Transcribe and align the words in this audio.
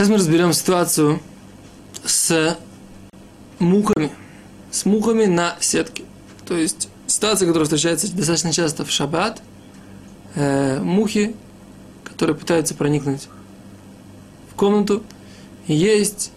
Сейчас 0.00 0.08
мы 0.08 0.16
разберем 0.16 0.54
ситуацию 0.54 1.20
с 2.06 2.56
мухами. 3.58 4.10
С 4.70 4.86
мухами 4.86 5.26
на 5.26 5.58
сетке. 5.60 6.04
То 6.48 6.56
есть 6.56 6.88
ситуация, 7.06 7.46
которая 7.46 7.66
встречается 7.66 8.10
достаточно 8.10 8.50
часто 8.50 8.86
в 8.86 8.90
шаббат. 8.90 9.42
Э, 10.36 10.80
мухи, 10.80 11.36
которые 12.02 12.34
пытаются 12.34 12.74
проникнуть 12.74 13.28
в 14.50 14.54
комнату. 14.54 15.02
Есть 15.66 16.32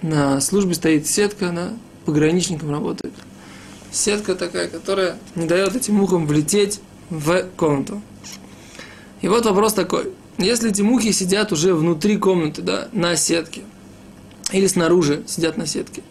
на 0.00 0.40
службе 0.40 0.72
стоит 0.72 1.06
сетка, 1.06 1.50
она 1.50 1.74
пограничником 2.06 2.70
работает. 2.70 3.12
Сетка 3.92 4.34
такая, 4.34 4.68
которая 4.68 5.18
не 5.34 5.44
дает 5.44 5.76
этим 5.76 5.96
мухам 5.96 6.26
влететь 6.26 6.80
в 7.10 7.48
комнату. 7.58 8.00
И 9.20 9.28
вот 9.28 9.44
вопрос 9.44 9.74
такой. 9.74 10.10
Если 10.38 10.70
эти 10.70 10.82
мухи 10.82 11.12
сидят 11.12 11.52
уже 11.52 11.74
внутри 11.74 12.18
комнаты, 12.18 12.60
да, 12.60 12.88
на 12.92 13.16
сетке, 13.16 13.62
или 14.52 14.66
снаружи 14.66 15.22
сидят 15.26 15.56
на 15.56 15.66
сетке, 15.66 16.02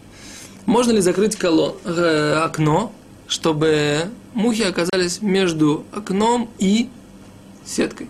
можно 0.66 0.90
ли 0.90 1.00
закрыть 1.00 1.36
колон, 1.36 1.76
э, 1.84 2.40
окно, 2.42 2.92
чтобы 3.28 4.10
мухи 4.34 4.62
оказались 4.62 5.22
между 5.22 5.84
окном 5.92 6.50
и 6.58 6.88
сеткой? 7.64 8.08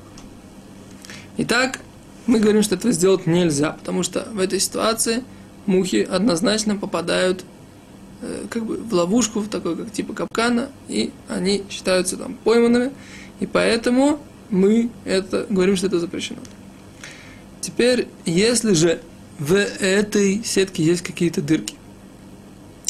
Итак, 1.36 1.80
мы 2.26 2.40
говорим, 2.40 2.62
что 2.62 2.76
этого 2.76 2.92
сделать 2.92 3.26
нельзя, 3.26 3.72
потому 3.72 4.02
что 4.02 4.26
в 4.32 4.40
этой 4.40 4.58
ситуации 4.58 5.22
мухи 5.66 6.08
однозначно 6.10 6.76
попадают 6.76 7.44
э, 8.22 8.46
как 8.48 8.64
бы 8.64 8.78
в 8.78 8.94
ловушку, 8.94 9.40
в 9.40 9.48
такой 9.48 9.76
как 9.76 9.92
типа 9.92 10.14
капкана, 10.14 10.70
и 10.88 11.12
они 11.28 11.62
считаются 11.68 12.16
там 12.16 12.38
пойманными, 12.42 12.90
и 13.38 13.46
поэтому 13.46 14.18
мы 14.50 14.90
это 15.04 15.46
говорим, 15.48 15.76
что 15.76 15.86
это 15.86 15.98
запрещено. 15.98 16.40
Теперь, 17.60 18.08
если 18.24 18.72
же 18.74 19.00
в 19.38 19.54
этой 19.54 20.42
сетке 20.44 20.82
есть 20.82 21.02
какие-то 21.02 21.42
дырки, 21.42 21.74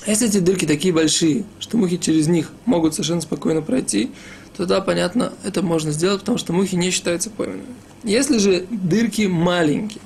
если 0.07 0.29
эти 0.29 0.39
дырки 0.39 0.67
такие 0.67 0.95
большие, 0.95 1.45
что 1.59 1.77
мухи 1.77 1.97
через 1.97 2.29
них 2.29 2.53
могут 2.65 2.95
совершенно 2.95 3.21
спокойно 3.21 3.63
пройти, 3.63 4.13
то 4.57 4.65
да, 4.65 4.81
понятно, 4.81 5.33
это 5.43 5.63
можно 5.63 5.91
сделать, 5.91 6.21
потому 6.21 6.39
что 6.39 6.53
мухи 6.53 6.77
не 6.77 6.91
считаются 6.91 7.29
пойманными. 7.31 7.67
Если 8.05 8.39
же 8.39 8.67
дырки 8.71 9.23
маленькие, 9.23 10.03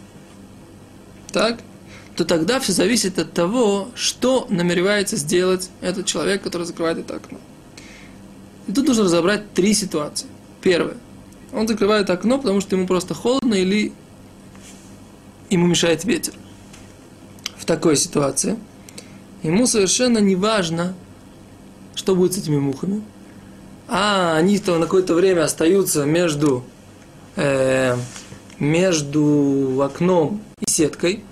так, 1.33 1.61
то 2.17 2.25
тогда 2.25 2.61
все 2.61 2.73
зависит 2.73 3.19
от 3.19 3.33
того, 3.33 3.89
что 3.95 4.47
намеревается 4.51 5.17
сделать 5.17 5.71
этот 5.81 6.07
человек, 6.07 6.43
который 6.43 6.67
закрывает 6.67 6.99
это 6.99 7.17
окно. 7.17 7.39
И 8.67 8.73
тут 8.73 8.89
нужно 8.89 9.05
разобрать 9.05 9.53
три 9.53 9.75
ситуации. 9.75 10.27
Первое. 10.63 10.97
Он 11.53 11.67
закрывает 11.67 12.11
окно, 12.11 12.39
потому 12.39 12.61
что 12.61 12.77
ему 12.77 12.87
просто 12.87 13.15
холодно 13.15 13.55
или 13.55 13.93
ему 15.49 15.67
мешает 15.67 16.05
ветер. 16.05 16.35
В 17.57 17.65
такой 17.65 17.97
ситуации 17.97 18.57
ему 19.43 19.67
совершенно 19.67 20.19
не 20.19 20.37
важно, 20.37 20.95
что 21.95 22.15
будет 22.15 22.35
с 22.35 22.39
этими 22.39 22.59
мухами. 22.59 23.03
А 23.89 24.37
они-то 24.37 24.79
на 24.79 24.85
какое-то 24.85 25.15
время 25.15 25.43
остаются 25.43 26.05
между, 26.05 26.63
э, 27.35 27.97
между 28.61 29.83
окном 29.83 30.41
и 30.61 30.71
сеткой. 30.71 31.25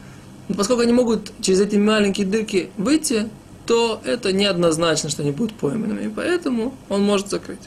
Но 0.48 0.56
поскольку 0.56 0.82
они 0.82 0.92
могут 0.92 1.32
через 1.40 1.60
эти 1.60 1.76
маленькие 1.76 2.26
дырки 2.26 2.70
выйти, 2.76 3.28
то 3.66 4.00
это 4.04 4.32
неоднозначно, 4.32 5.10
что 5.10 5.22
они 5.22 5.30
будут 5.30 5.54
пойманными. 5.54 6.12
Поэтому 6.14 6.74
он 6.88 7.02
может 7.04 7.28
закрыть. 7.28 7.60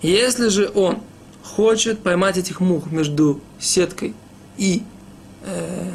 Если 0.00 0.48
же 0.48 0.70
он 0.74 1.00
хочет 1.42 2.00
поймать 2.00 2.36
этих 2.36 2.60
мух 2.60 2.90
между 2.90 3.40
сеткой 3.58 4.14
и 4.56 4.82
э, 5.42 5.90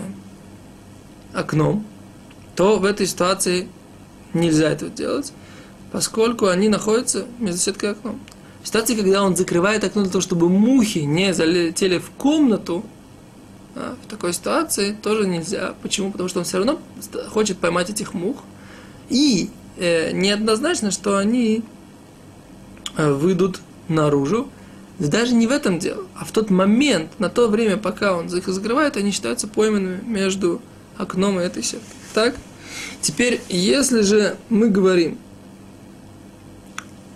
окном, 1.33 1.85
то 2.55 2.79
в 2.79 2.85
этой 2.85 3.05
ситуации 3.05 3.67
нельзя 4.33 4.69
этого 4.71 4.91
делать, 4.91 5.33
поскольку 5.91 6.47
они 6.47 6.69
находятся 6.69 7.25
между 7.39 7.59
сеткой 7.59 7.89
и 7.89 7.91
окном. 7.93 8.19
В 8.63 8.67
ситуации, 8.67 8.95
когда 8.95 9.23
он 9.23 9.35
закрывает 9.35 9.83
окно 9.83 10.01
для 10.01 10.11
того, 10.11 10.21
чтобы 10.21 10.49
мухи 10.49 10.99
не 10.99 11.33
залетели 11.33 11.99
в 11.99 12.09
комнату, 12.11 12.83
а, 13.75 13.95
в 14.03 14.09
такой 14.09 14.33
ситуации 14.33 14.93
тоже 14.93 15.27
нельзя. 15.27 15.75
Почему? 15.81 16.11
Потому 16.11 16.29
что 16.29 16.39
он 16.39 16.45
все 16.45 16.57
равно 16.57 16.79
хочет 17.29 17.59
поймать 17.59 17.89
этих 17.89 18.13
мух. 18.13 18.37
И 19.09 19.51
э, 19.77 20.11
неоднозначно, 20.13 20.89
что 20.89 21.17
они 21.17 21.63
э, 22.97 23.11
выйдут 23.11 23.61
наружу 23.87 24.49
даже 24.99 25.33
не 25.33 25.47
в 25.47 25.51
этом 25.51 25.79
дело, 25.79 26.05
а 26.15 26.25
в 26.25 26.31
тот 26.31 26.49
момент, 26.49 27.19
на 27.19 27.29
то 27.29 27.47
время, 27.47 27.77
пока 27.77 28.15
он 28.15 28.27
их 28.27 28.47
закрывает, 28.47 28.97
они 28.97 29.11
считаются 29.11 29.47
пойманными 29.47 30.01
между 30.05 30.61
окном 30.97 31.39
и 31.39 31.43
этой 31.43 31.63
сеткой. 31.63 31.89
Так? 32.13 32.35
Теперь, 33.01 33.41
если 33.49 34.01
же 34.01 34.37
мы 34.49 34.69
говорим, 34.69 35.17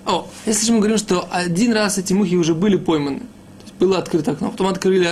о, 0.06 0.28
если 0.46 0.66
же 0.66 0.74
мы 0.74 0.80
говорим, 0.80 0.98
что 0.98 1.28
один 1.32 1.74
раз 1.74 1.98
эти 1.98 2.14
мухи 2.14 2.36
уже 2.36 2.54
были 2.54 2.76
пойманы, 2.76 3.22
было 3.80 3.98
открыто 3.98 4.32
окно, 4.32 4.52
потом 4.52 4.68
открыли, 4.68 5.08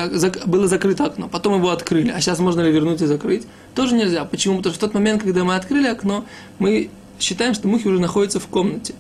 было 0.46 0.68
закрыто 0.68 1.06
окно, 1.06 1.30
потом 1.30 1.56
его 1.56 1.70
открыли, 1.70 2.10
а 2.10 2.20
сейчас 2.20 2.40
можно 2.40 2.62
ли 2.62 2.72
вернуть 2.72 3.02
и 3.02 3.06
закрыть, 3.06 3.48
тоже 3.76 3.96
нельзя. 3.96 4.26
Почему? 4.26 4.58
Потому 4.58 4.76
что 4.76 4.86
в 4.86 4.90
тот 4.90 4.94
момент, 4.94 5.24
когда 5.24 5.44
мы 5.46 5.56
открыли 5.56 5.88
окно, 5.88 6.26
мы 6.60 6.90
считаем, 7.20 7.54
что 7.54 7.68
мухи 7.68 7.88
уже 7.88 8.00
находятся 8.00 8.40
в 8.40 8.48
комнате. 8.48 8.94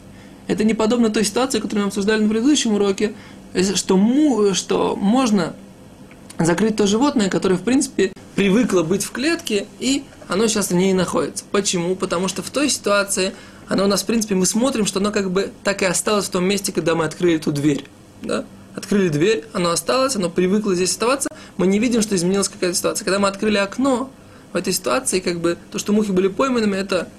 Это 0.48 0.64
не 0.64 0.74
подобно 0.74 1.10
той 1.10 1.26
ситуации, 1.26 1.60
которую 1.60 1.86
мы 1.86 1.88
обсуждали 1.90 2.24
на 2.24 2.30
предыдущем 2.30 2.74
уроке, 2.74 3.14
что, 3.76 3.98
му, 3.98 4.54
что 4.54 4.96
можно 4.96 5.54
закрыть 6.40 6.76
то 6.76 6.88
животное, 6.88 7.30
которое, 7.30 7.56
в 7.56 7.64
принципе, 7.64 8.12
привыкло 8.36 8.84
быть 8.84 9.04
в 9.04 9.12
клетке, 9.12 9.66
и 9.80 10.04
оно 10.28 10.48
сейчас 10.48 10.70
в 10.70 10.76
ней 10.76 10.94
находится. 10.94 11.44
Почему? 11.52 11.96
Потому 11.96 12.28
что 12.28 12.44
в 12.44 12.50
той 12.50 12.70
ситуации 12.70 13.34
оно 13.68 13.86
у 13.86 13.88
нас, 13.88 14.04
в 14.04 14.06
принципе, 14.06 14.36
мы 14.36 14.46
смотрим, 14.46 14.86
что 14.86 15.00
оно 15.00 15.12
как 15.12 15.32
бы 15.32 15.52
так 15.64 15.82
и 15.82 15.86
осталось 15.86 16.26
в 16.26 16.30
том 16.30 16.46
месте, 16.46 16.72
когда 16.72 16.96
мы 16.96 17.06
открыли 17.06 17.36
эту 17.36 17.52
дверь. 17.52 17.86
Да? 18.22 18.46
Открыли 18.76 19.10
дверь, 19.10 19.46
оно 19.54 19.72
осталось, 19.72 20.16
оно 20.16 20.30
привыкло 20.30 20.76
здесь 20.76 20.92
оставаться, 20.92 21.30
мы 21.58 21.66
не 21.68 21.80
видим, 21.80 22.02
что 22.02 22.16
изменилась 22.16 22.48
какая-то 22.48 22.78
ситуация. 22.78 23.06
Когда 23.06 23.20
мы 23.20 23.28
открыли 23.28 23.58
окно, 23.58 24.12
в 24.54 24.56
этой 24.56 24.72
ситуации, 24.74 25.20
как 25.20 25.40
бы, 25.40 25.58
то, 25.72 25.80
что 25.80 25.94
мухи 25.94 26.12
были 26.12 26.28
пойманными, 26.28 26.76
это 26.76 27.10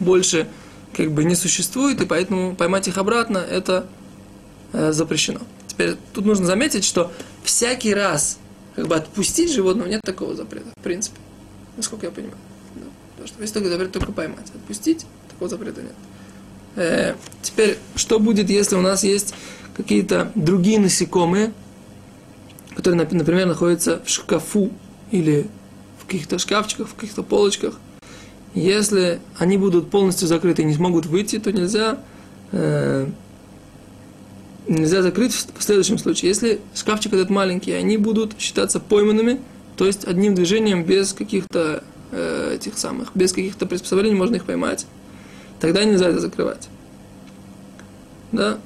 больше 0.00 0.48
как 0.94 1.12
бы 1.12 1.24
не 1.24 1.34
существует, 1.34 2.00
и 2.00 2.06
поэтому 2.06 2.54
поймать 2.54 2.88
их 2.88 2.98
обратно, 2.98 3.38
это 3.38 3.86
э, 4.72 4.92
запрещено. 4.92 5.40
Теперь 5.78 5.96
тут 6.12 6.26
нужно 6.26 6.44
заметить, 6.44 6.82
что 6.82 7.12
всякий 7.44 7.94
раз 7.94 8.40
как 8.74 8.88
бы 8.88 8.96
отпустить 8.96 9.52
животного 9.52 9.86
нет 9.86 10.00
такого 10.02 10.34
запрета, 10.34 10.66
в 10.76 10.82
принципе. 10.82 11.20
Насколько 11.76 12.06
я 12.06 12.10
понимаю. 12.10 12.36
Да. 12.74 12.82
Потому 13.12 13.28
что 13.28 13.40
есть 13.40 13.54
только 13.54 13.68
запрет 13.68 13.92
только 13.92 14.10
поймать. 14.10 14.46
Отпустить 14.52 15.06
такого 15.28 15.48
запрета 15.48 15.82
нет. 15.82 15.92
Э, 16.74 17.14
теперь, 17.42 17.78
что 17.94 18.18
будет, 18.18 18.50
если 18.50 18.74
у 18.74 18.80
нас 18.80 19.04
есть 19.04 19.34
какие-то 19.76 20.32
другие 20.34 20.80
насекомые, 20.80 21.52
которые, 22.74 23.06
например, 23.12 23.46
находятся 23.46 24.02
в 24.04 24.08
шкафу 24.10 24.72
или 25.12 25.46
в 26.00 26.06
каких-то 26.06 26.40
шкафчиках, 26.40 26.88
в 26.88 26.94
каких-то 26.96 27.22
полочках. 27.22 27.78
Если 28.52 29.20
они 29.38 29.58
будут 29.58 29.92
полностью 29.92 30.26
закрыты 30.26 30.62
и 30.62 30.64
не 30.64 30.74
смогут 30.74 31.06
выйти, 31.06 31.38
то 31.38 31.52
нельзя 31.52 32.00
э, 32.50 33.06
нельзя 34.68 35.02
закрыть 35.02 35.32
в 35.32 35.62
следующем 35.62 35.98
случае. 35.98 36.28
Если 36.28 36.60
шкафчик 36.74 37.12
этот 37.12 37.30
маленький, 37.30 37.72
они 37.72 37.96
будут 37.96 38.38
считаться 38.38 38.80
пойманными, 38.80 39.40
то 39.76 39.86
есть 39.86 40.06
одним 40.06 40.34
движением 40.34 40.84
без 40.84 41.12
каких-то 41.12 41.82
э, 42.12 42.54
этих 42.56 42.78
самых, 42.78 43.10
без 43.14 43.32
каких-то 43.32 43.66
приспособлений 43.66 44.16
можно 44.16 44.36
их 44.36 44.44
поймать. 44.44 44.86
Тогда 45.60 45.84
нельзя 45.84 46.08
это 46.08 46.20
закрывать. 46.20 46.68
Да? 48.32 48.58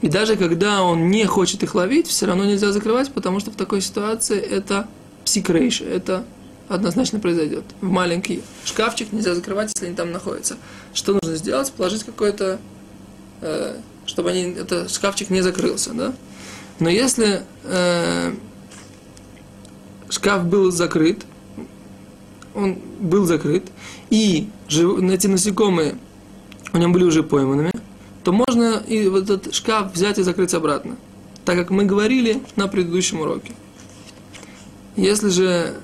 И 0.00 0.08
даже 0.08 0.36
когда 0.36 0.82
он 0.82 1.10
не 1.10 1.26
хочет 1.26 1.62
их 1.62 1.74
ловить, 1.74 2.06
все 2.06 2.26
равно 2.26 2.44
нельзя 2.44 2.70
закрывать, 2.70 3.10
потому 3.10 3.40
что 3.40 3.50
в 3.50 3.56
такой 3.56 3.80
ситуации 3.80 4.38
это 4.38 4.88
псикрейш, 5.24 5.80
это 5.80 6.24
однозначно 6.68 7.18
произойдет. 7.18 7.64
В 7.80 7.88
маленький 7.88 8.42
шкафчик 8.64 9.12
нельзя 9.12 9.34
закрывать, 9.34 9.72
если 9.74 9.86
они 9.86 9.96
там 9.96 10.12
находятся. 10.12 10.56
Что 10.94 11.14
нужно 11.14 11.36
сделать? 11.36 11.72
Положить 11.72 12.04
какое-то 12.04 12.60
э, 13.40 13.76
чтобы 14.08 14.30
они, 14.30 14.54
этот 14.54 14.90
шкафчик 14.90 15.30
не 15.30 15.42
закрылся, 15.42 15.92
да? 15.92 16.14
Но 16.80 16.88
если 16.88 17.42
э, 17.64 18.34
шкаф 20.08 20.44
был 20.46 20.70
закрыт, 20.72 21.24
он 22.54 22.78
был 23.00 23.26
закрыт, 23.26 23.64
и 24.10 24.48
жив, 24.68 24.98
эти 25.02 25.26
насекомые 25.26 25.96
у 26.72 26.78
него 26.78 26.92
были 26.92 27.04
уже 27.04 27.22
пойманными, 27.22 27.70
то 28.24 28.32
можно 28.32 28.82
и 28.86 29.08
вот 29.08 29.24
этот 29.24 29.54
шкаф 29.54 29.92
взять 29.92 30.18
и 30.18 30.22
закрыть 30.22 30.54
обратно. 30.54 30.96
Так 31.44 31.56
как 31.56 31.70
мы 31.70 31.84
говорили 31.84 32.42
на 32.56 32.66
предыдущем 32.66 33.20
уроке. 33.20 33.52
Если 34.96 35.28
же 35.28 35.74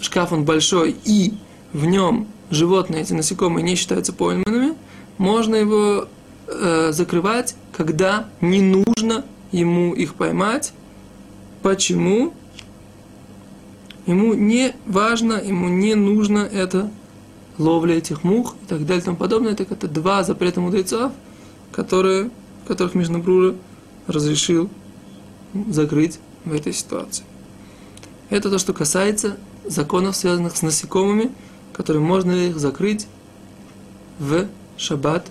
шкаф 0.00 0.32
он 0.32 0.44
большой 0.44 0.96
и 1.04 1.34
в 1.72 1.86
нем 1.86 2.28
животные, 2.50 3.02
эти 3.02 3.14
насекомые 3.14 3.64
не 3.64 3.74
считаются 3.74 4.12
пойманными, 4.12 4.74
можно 5.18 5.54
его 5.54 6.08
э, 6.54 6.92
закрывать, 6.92 7.54
когда 7.72 8.28
не 8.40 8.60
нужно 8.60 9.24
ему 9.50 9.94
их 9.94 10.14
поймать. 10.14 10.72
Почему? 11.62 12.32
ему 14.06 14.34
не 14.34 14.74
важно, 14.86 15.34
ему 15.34 15.68
не 15.68 15.94
нужно 15.94 16.38
это 16.38 16.90
ловля 17.58 17.96
этих 17.96 18.24
мух 18.24 18.56
и 18.62 18.66
так 18.66 18.84
далее 18.86 19.02
и 19.02 19.04
тому 19.04 19.16
подобное. 19.16 19.54
Так 19.54 19.70
это 19.70 19.88
два 19.88 20.24
запрета 20.24 20.60
мудрецов, 20.60 21.12
которые, 21.70 22.30
которых 22.66 22.94
Мишнабрура 22.94 23.54
разрешил 24.06 24.68
закрыть 25.68 26.18
в 26.44 26.52
этой 26.52 26.72
ситуации. 26.72 27.24
Это 28.30 28.50
то, 28.50 28.58
что 28.58 28.72
касается 28.72 29.36
законов, 29.64 30.16
связанных 30.16 30.56
с 30.56 30.62
насекомыми, 30.62 31.30
которые 31.72 32.02
можно 32.02 32.32
их 32.32 32.58
закрыть 32.58 33.06
в 34.18 34.48
шаббат. 34.76 35.30